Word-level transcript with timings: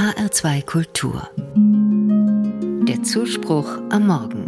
HR2 0.00 0.64
Kultur. 0.64 1.28
Der 2.88 3.02
Zuspruch 3.02 3.68
am 3.90 4.06
Morgen. 4.06 4.46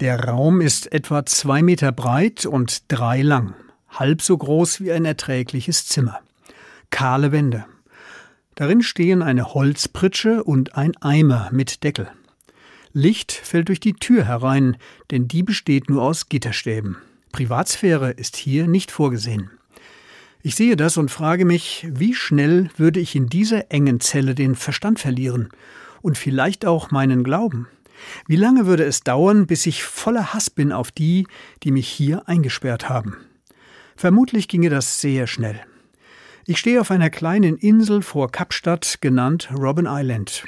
Der 0.00 0.24
Raum 0.24 0.62
ist 0.62 0.90
etwa 0.94 1.26
zwei 1.26 1.60
Meter 1.60 1.92
breit 1.92 2.46
und 2.46 2.90
drei 2.90 3.20
lang, 3.20 3.52
halb 3.90 4.22
so 4.22 4.38
groß 4.38 4.80
wie 4.80 4.92
ein 4.92 5.04
erträgliches 5.04 5.86
Zimmer. 5.86 6.20
Kahle 6.88 7.32
Wände. 7.32 7.66
Darin 8.54 8.80
stehen 8.80 9.20
eine 9.20 9.52
Holzpritsche 9.52 10.42
und 10.42 10.74
ein 10.74 10.96
Eimer 11.02 11.50
mit 11.52 11.84
Deckel. 11.84 12.08
Licht 12.94 13.30
fällt 13.30 13.68
durch 13.68 13.80
die 13.80 13.92
Tür 13.92 14.24
herein, 14.24 14.78
denn 15.10 15.28
die 15.28 15.42
besteht 15.42 15.90
nur 15.90 16.02
aus 16.02 16.30
Gitterstäben. 16.30 16.96
Privatsphäre 17.30 18.12
ist 18.12 18.36
hier 18.36 18.66
nicht 18.66 18.90
vorgesehen. 18.90 19.50
Ich 20.46 20.56
sehe 20.56 20.76
das 20.76 20.98
und 20.98 21.10
frage 21.10 21.46
mich, 21.46 21.86
wie 21.90 22.12
schnell 22.12 22.68
würde 22.76 23.00
ich 23.00 23.16
in 23.16 23.28
dieser 23.28 23.70
engen 23.72 23.98
Zelle 23.98 24.34
den 24.34 24.56
Verstand 24.56 25.00
verlieren 25.00 25.48
und 26.02 26.18
vielleicht 26.18 26.66
auch 26.66 26.90
meinen 26.90 27.24
Glauben? 27.24 27.66
Wie 28.26 28.36
lange 28.36 28.66
würde 28.66 28.84
es 28.84 29.00
dauern, 29.00 29.46
bis 29.46 29.64
ich 29.64 29.84
voller 29.84 30.34
Hass 30.34 30.50
bin 30.50 30.70
auf 30.70 30.92
die, 30.92 31.26
die 31.62 31.70
mich 31.70 31.88
hier 31.88 32.28
eingesperrt 32.28 32.90
haben? 32.90 33.16
Vermutlich 33.96 34.46
ginge 34.46 34.68
das 34.68 35.00
sehr 35.00 35.26
schnell. 35.26 35.58
Ich 36.44 36.58
stehe 36.58 36.82
auf 36.82 36.90
einer 36.90 37.08
kleinen 37.08 37.56
Insel 37.56 38.02
vor 38.02 38.30
Kapstadt, 38.30 38.98
genannt 39.00 39.48
Robben 39.58 39.86
Island. 39.88 40.44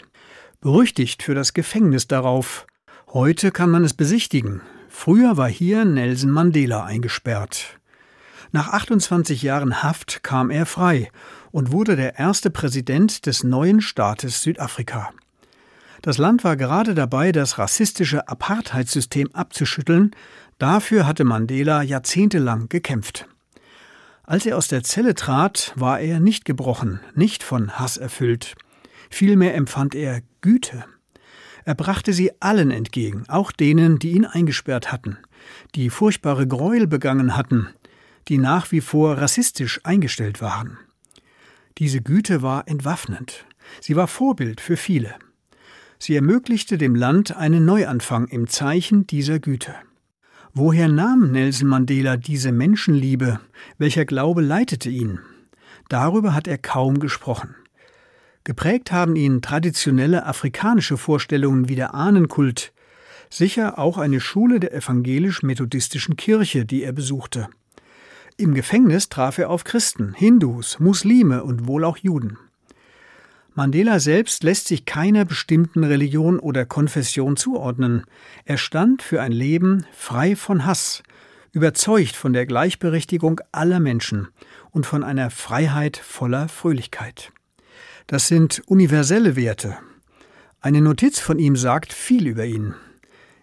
Berüchtigt 0.61 1.23
für 1.23 1.35
das 1.35 1.55
Gefängnis 1.55 2.07
darauf. 2.07 2.67
Heute 3.15 3.51
kann 3.51 3.71
man 3.71 3.83
es 3.83 3.95
besichtigen. 3.95 4.61
Früher 4.91 5.39
war 5.39 5.49
hier 5.49 5.87
Nelson 5.87 6.33
Mandela 6.33 6.85
eingesperrt. 6.85 7.79
Nach 8.57 8.69
28 8.69 9.43
Jahren 9.43 9.83
Haft 9.83 10.23
kam 10.23 10.49
er 10.49 10.65
frei 10.65 11.11
und 11.51 11.73
wurde 11.73 11.95
der 11.95 12.19
erste 12.19 12.49
Präsident 12.49 13.27
des 13.27 13.45
neuen 13.45 13.83
Staates 13.83 14.41
Südafrika. 14.41 15.11
Das 16.01 16.17
Land 16.17 16.43
war 16.43 16.57
gerade 16.57 16.95
dabei, 16.95 17.33
das 17.33 17.59
rassistische 17.59 18.29
Apartheidssystem 18.29 19.29
abzuschütteln. 19.35 20.13
Dafür 20.57 21.07
hatte 21.07 21.25
Mandela 21.25 21.83
jahrzehntelang 21.83 22.71
gekämpft. 22.71 23.27
Als 24.23 24.47
er 24.47 24.57
aus 24.57 24.69
der 24.69 24.83
Zelle 24.83 25.15
trat, 25.15 25.75
war 25.77 26.01
er 26.01 26.19
nicht 26.19 26.47
gebrochen, 26.47 27.01
nicht 27.15 27.43
von 27.43 27.73
Hass 27.73 27.99
erfüllt. 27.99 28.55
Vielmehr 29.11 29.55
empfand 29.55 29.95
er 29.95 30.23
Güte. 30.41 30.87
Er 31.67 31.75
brachte 31.75 32.15
sie 32.15 32.31
allen 32.41 32.71
entgegen, 32.71 33.25
auch 33.29 33.53
denen, 33.53 33.99
die 33.99 34.13
ihn 34.13 34.25
eingesperrt 34.25 34.93
hatten, 34.93 35.19
die 35.75 35.91
furchtbare 35.91 36.47
Gräuel 36.47 36.87
begangen 36.87 37.37
hatten, 37.37 37.69
die 38.29 38.39
nach 38.39 38.73
wie 38.73 38.81
vor 38.81 39.19
rassistisch 39.19 39.81
eingestellt 39.85 40.41
waren. 40.41 40.79
Diese 41.79 42.01
Güte 42.01 42.43
war 42.43 42.67
entwaffnend. 42.69 43.45
Sie 43.81 43.97
war 43.97 44.09
Vorbild 44.09 44.61
für 44.61 44.77
viele. 44.77 45.15
Sie 45.99 46.15
ermöglichte 46.15 46.79
dem 46.79 46.95
Land 46.95 47.37
einen 47.37 47.65
Neuanfang 47.65 48.29
im 48.29 48.49
Zeichen 48.49 49.07
dieser 49.07 49.39
Güte. 49.39 49.75
Woher 50.53 50.89
nahm 50.89 51.33
Nelson 51.33 51.69
Mandela 51.69 52.17
diese 52.17 52.53
Menschenliebe? 52.53 53.41
Welcher 53.79 54.05
Glaube 54.05 54.41
leitete 54.41 54.89
ihn? 54.89 55.21
Darüber 55.89 56.35
hat 56.35 56.49
er 56.49 56.59
kaum 56.59 56.99
gesprochen. 56.99 57.55
Geprägt 58.45 58.93
haben 58.93 59.17
ihn 59.17 59.43
traditionelle 59.43 60.25
afrikanische 60.25 60.97
Vorstellungen 60.97 61.69
wie 61.69 61.75
der 61.75 61.95
Ahnenkult, 61.95 62.73
sicher 63.29 63.79
auch 63.79 63.99
eine 63.99 64.21
Schule 64.21 64.61
der 64.61 64.73
evangelisch-methodistischen 64.73 66.17
Kirche, 66.17 66.65
die 66.65 66.83
er 66.85 66.93
besuchte. 66.93 67.49
Im 68.39 68.53
Gefängnis 68.53 69.09
traf 69.09 69.39
er 69.39 69.49
auf 69.49 69.65
Christen, 69.65 70.13
Hindus, 70.13 70.79
Muslime 70.79 71.43
und 71.43 71.67
wohl 71.67 71.85
auch 71.85 71.97
Juden. 71.97 72.37
Mandela 73.55 73.99
selbst 73.99 74.43
lässt 74.43 74.69
sich 74.69 74.85
keiner 74.85 75.25
bestimmten 75.25 75.85
Religion 75.85 76.39
oder 76.39 76.67
Konfession 76.67 77.39
zuordnen. 77.39 78.05
Er 78.45 78.59
stand 78.59 79.01
für 79.01 79.23
ein 79.23 79.33
Leben 79.33 79.87
frei 79.95 80.37
von 80.37 80.67
Hass, 80.67 81.03
überzeugt 81.53 82.15
von 82.15 82.35
der 82.35 82.45
Gleichberechtigung 82.45 83.41
aller 83.53 83.81
Menschen 83.81 84.29
und 84.71 84.85
von 84.85 85.03
einer 85.03 85.31
Freiheit 85.31 85.97
voller 85.97 86.49
Fröhlichkeit. 86.49 87.33
Das 88.07 88.29
sind 88.29 88.63
universelle 88.67 89.37
Werte. 89.37 89.79
Eine 90.61 90.83
Notiz 90.83 91.21
von 91.21 91.39
ihm 91.39 91.57
sagt 91.57 91.95
viel 91.95 92.27
über 92.27 92.45
ihn. 92.45 92.75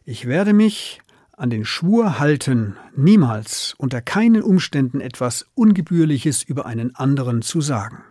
Ich 0.05 0.27
werde 0.27 0.53
mich 0.53 1.01
an 1.35 1.49
den 1.49 1.65
Schwur 1.65 2.19
halten, 2.19 2.77
niemals 2.95 3.73
unter 3.77 4.01
keinen 4.01 4.43
Umständen 4.43 5.01
etwas 5.01 5.45
Ungebührliches 5.55 6.43
über 6.43 6.65
einen 6.65 6.95
anderen 6.95 7.41
zu 7.41 7.59
sagen. 7.59 8.03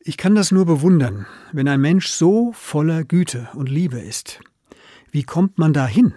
Ich 0.00 0.16
kann 0.16 0.36
das 0.36 0.52
nur 0.52 0.66
bewundern, 0.66 1.26
wenn 1.52 1.66
ein 1.66 1.80
Mensch 1.80 2.06
so 2.06 2.52
voller 2.52 3.02
Güte 3.02 3.48
und 3.54 3.68
Liebe 3.68 3.98
ist. 3.98 4.38
Wie 5.10 5.24
kommt 5.24 5.58
man 5.58 5.72
dahin? 5.72 6.14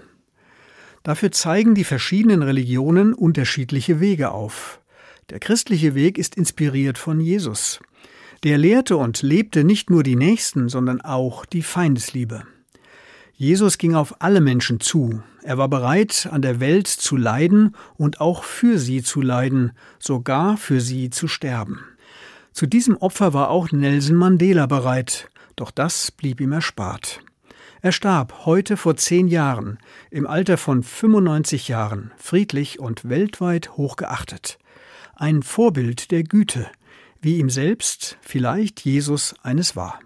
Dafür 1.01 1.31
zeigen 1.31 1.73
die 1.73 1.83
verschiedenen 1.83 2.43
Religionen 2.43 3.15
unterschiedliche 3.15 3.99
Wege 3.99 4.31
auf. 4.31 4.79
Der 5.31 5.39
christliche 5.39 5.95
Weg 5.95 6.19
ist 6.19 6.35
inspiriert 6.35 6.99
von 6.99 7.19
Jesus. 7.19 7.79
Der 8.43 8.59
lehrte 8.59 8.97
und 8.97 9.23
lebte 9.23 9.63
nicht 9.63 9.89
nur 9.89 10.03
die 10.03 10.15
Nächsten, 10.15 10.69
sondern 10.69 11.01
auch 11.01 11.45
die 11.45 11.63
Feindesliebe. 11.63 12.43
Jesus 13.41 13.77
ging 13.77 13.95
auf 13.95 14.21
alle 14.21 14.41
Menschen 14.41 14.81
zu. 14.81 15.23
Er 15.43 15.57
war 15.57 15.69
bereit, 15.69 16.27
an 16.29 16.41
der 16.41 16.59
Welt 16.59 16.87
zu 16.87 17.15
leiden 17.15 17.73
und 17.95 18.19
auch 18.19 18.43
für 18.43 18.77
sie 18.77 19.01
zu 19.01 19.21
leiden, 19.21 19.71
sogar 19.97 20.57
für 20.57 20.81
sie 20.81 21.09
zu 21.09 21.29
sterben. 21.29 21.79
Zu 22.51 22.67
diesem 22.67 22.97
Opfer 22.97 23.33
war 23.33 23.49
auch 23.49 23.71
Nelson 23.71 24.17
Mandela 24.17 24.65
bereit, 24.65 25.29
doch 25.55 25.71
das 25.71 26.11
blieb 26.11 26.41
ihm 26.41 26.51
erspart. 26.51 27.21
Er 27.81 27.93
starb 27.93 28.45
heute 28.45 28.75
vor 28.75 28.97
zehn 28.97 29.29
Jahren, 29.29 29.77
im 30.11 30.27
Alter 30.27 30.57
von 30.57 30.83
95 30.83 31.69
Jahren, 31.69 32.11
friedlich 32.17 32.81
und 32.81 33.07
weltweit 33.07 33.77
hochgeachtet. 33.77 34.59
Ein 35.15 35.43
Vorbild 35.43 36.11
der 36.11 36.23
Güte, 36.23 36.67
wie 37.21 37.37
ihm 37.37 37.49
selbst 37.49 38.17
vielleicht 38.19 38.81
Jesus 38.81 39.33
eines 39.43 39.77
war. 39.77 40.01